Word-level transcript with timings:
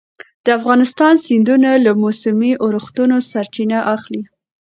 د 0.45 0.47
افغانستان 0.59 1.13
سیندونه 1.25 1.69
له 1.85 1.91
موسمي 2.03 2.51
اورښتونو 2.63 3.15
سرچینه 3.31 3.79
اخلي. 3.95 4.21